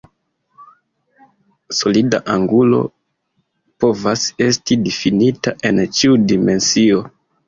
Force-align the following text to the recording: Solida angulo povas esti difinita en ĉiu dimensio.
Solida 1.79 2.19
angulo 2.35 2.79
povas 3.83 4.23
esti 4.47 4.79
difinita 4.87 5.55
en 5.71 5.83
ĉiu 5.99 6.17
dimensio. 6.33 6.99